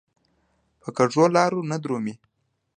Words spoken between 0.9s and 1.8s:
کږو لارو نه